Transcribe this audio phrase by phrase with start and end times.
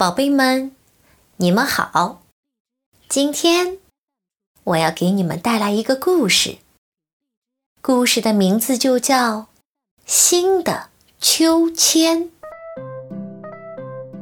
[0.00, 0.74] 宝贝们，
[1.36, 2.22] 你们好！
[3.06, 3.76] 今天
[4.64, 6.56] 我要给你们带来一个故事，
[7.82, 9.40] 故事的名字就叫
[10.06, 10.88] 《新的
[11.20, 12.22] 秋千》。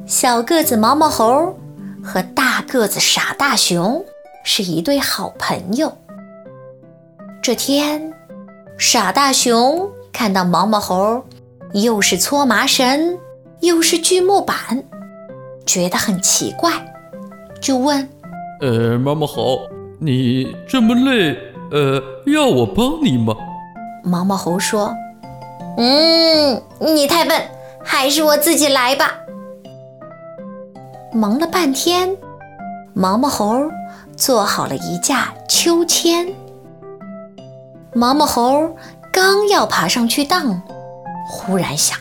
[0.05, 1.57] 小个子毛毛猴
[2.03, 4.05] 和大个子傻大熊
[4.43, 5.97] 是一对好朋友。
[7.41, 8.13] 这天，
[8.77, 11.25] 傻大熊看到毛毛猴
[11.71, 13.17] 又是搓麻绳，
[13.61, 14.83] 又是锯木板。
[15.69, 16.71] 觉得很奇怪，
[17.61, 18.09] 就问
[18.59, 19.59] ：“呃，毛毛猴，
[19.99, 21.37] 你这么累，
[21.69, 23.35] 呃，要我帮你吗？”
[24.03, 24.91] 毛毛猴说
[25.77, 27.39] ：“嗯，你太笨，
[27.83, 29.13] 还是我自己来吧。”
[31.13, 32.17] 忙了半天，
[32.95, 33.69] 毛毛猴
[34.17, 36.33] 做好了一架秋千。
[37.93, 38.75] 毛毛猴
[39.13, 40.63] 刚要爬上去荡，
[41.29, 41.95] 忽然想：“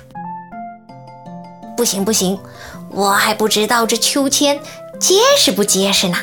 [1.76, 2.38] 不行，不行。”
[2.90, 4.60] 我还不知道这秋千
[4.98, 6.18] 结实不结实呢。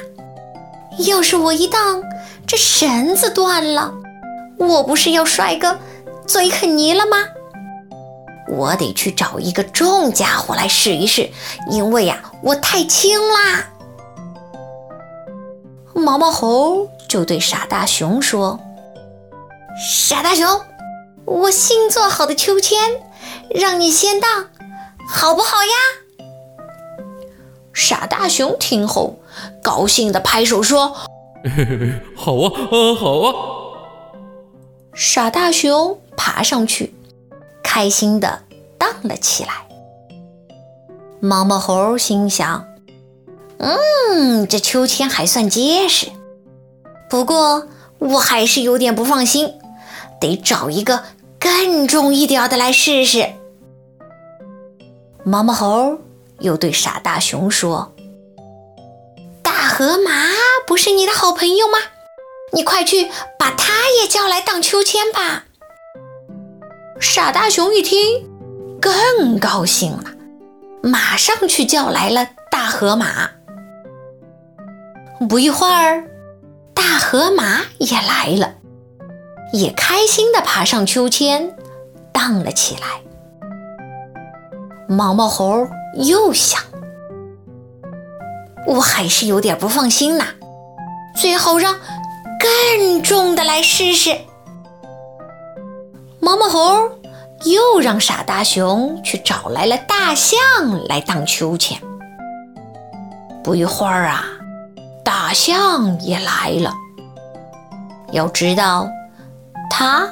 [1.07, 2.01] 要是我一荡，
[2.47, 3.93] 这绳子断了，
[4.57, 5.77] 我不是要摔个
[6.25, 7.17] 嘴啃泥了吗？
[8.47, 11.29] 我得去找一个重家伙来试一试，
[11.69, 13.65] 因为呀，我太轻啦。
[15.93, 18.59] 毛毛猴就对傻大熊说
[19.81, 20.61] ：“傻大熊，
[21.25, 22.79] 我新做好的秋千，
[23.49, 24.49] 让你先荡，
[25.07, 25.71] 好不好呀？”
[27.87, 29.19] 傻大熊听后，
[29.61, 30.91] 高兴地拍手说
[31.45, 33.35] ：“嘿嘿嘿，好啊，啊好啊！”
[34.95, 36.95] 傻大熊爬上去，
[37.61, 38.41] 开心地
[38.79, 39.67] 荡了起来。
[41.19, 42.65] 毛毛猴心想
[43.61, 46.07] ：“嗯，这秋千还算结实，
[47.07, 47.67] 不过
[47.99, 49.53] 我还是有点不放心，
[50.19, 51.03] 得找一个
[51.37, 53.29] 更重一点的来试试。”
[55.23, 55.99] 毛毛猴。
[56.39, 57.95] 又对傻大熊说
[59.41, 60.11] ：“大河马
[60.67, 61.77] 不是你的好朋友吗？
[62.53, 65.45] 你快去把他也叫来荡秋千吧。”
[66.99, 68.29] 傻大熊一听，
[68.81, 70.05] 更高兴了，
[70.81, 73.29] 马上去叫来了大河马。
[75.29, 76.07] 不一会儿，
[76.73, 78.55] 大河马也来了，
[79.53, 81.55] 也开心地爬上秋千，
[82.11, 83.01] 荡了起来。
[84.87, 85.67] 毛毛猴。
[85.95, 86.61] 又想，
[88.67, 90.25] 我还是有点不放心呐，
[91.15, 91.75] 最好让
[92.39, 94.17] 更重的来试试。
[96.19, 96.89] 毛毛猴
[97.43, 100.37] 又让傻大熊去找来了大象
[100.87, 101.79] 来荡秋千。
[103.43, 104.25] 不一会儿啊，
[105.03, 106.73] 大象也来了。
[108.11, 108.89] 要知道，
[109.69, 110.09] 它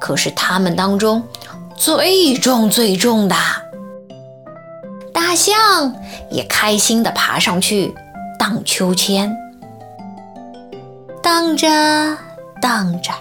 [0.00, 1.22] 可是他们当中
[1.76, 3.34] 最重最重的。
[5.34, 5.94] 象
[6.30, 7.94] 也开心地爬上去
[8.38, 9.36] 荡秋千，
[11.22, 11.68] 荡着
[12.60, 13.12] 荡着，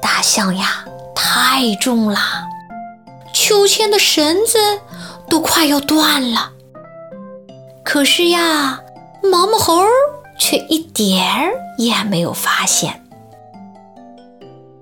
[0.00, 0.84] 大象呀
[1.14, 2.18] 太重了，
[3.34, 4.58] 秋千的绳子
[5.28, 6.52] 都快要断了。
[7.84, 8.80] 可是呀，
[9.22, 9.82] 毛毛猴
[10.38, 13.02] 却一点儿也没有发现。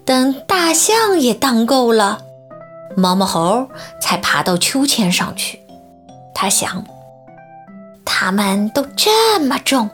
[0.05, 2.21] 等大象也荡够了，
[2.97, 3.69] 毛毛猴
[4.01, 5.64] 才爬到秋千上去。
[6.45, 6.85] 他想，
[8.05, 9.89] 他们都这么重，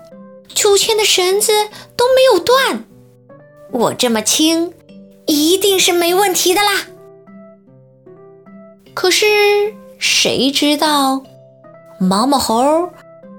[0.53, 1.53] 秋千的绳子
[1.97, 2.85] 都没有断，
[3.71, 4.75] 我这么轻，
[5.27, 6.89] 一定是没问题的啦。
[8.95, 9.27] 可是
[10.01, 11.23] 谁知道，
[12.01, 12.91] 毛毛猴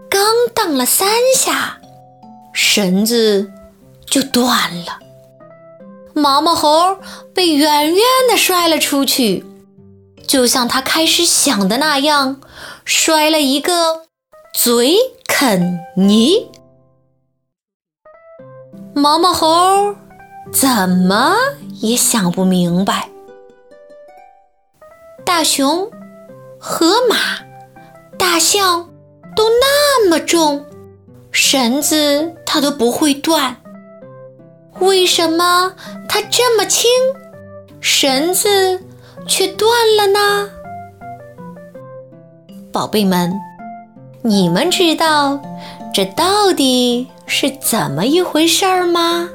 [0.10, 0.24] 刚
[0.56, 1.80] 荡了三下，
[2.54, 3.52] 绳子
[4.06, 5.00] 就断了，
[6.14, 6.96] 毛毛猴
[7.34, 9.44] 被远远的摔了出去。
[10.26, 12.40] 就像他开始想的那样，
[12.86, 14.04] 摔了一个
[14.54, 14.96] 嘴
[15.28, 16.50] 啃泥。
[18.94, 19.96] 毛毛猴
[20.52, 21.36] 怎么
[21.82, 23.10] 也想不明白，
[25.26, 25.90] 大熊、
[26.60, 27.16] 河马、
[28.18, 28.90] 大象
[29.36, 30.66] 都那么重，
[31.32, 33.58] 绳子它都不会断，
[34.80, 35.74] 为什么
[36.08, 36.90] 它这么轻，
[37.80, 38.82] 绳子？
[39.28, 40.50] 却断了呢，
[42.72, 43.38] 宝贝们，
[44.24, 45.38] 你们知道
[45.94, 49.28] 这到底是怎么一回事儿吗？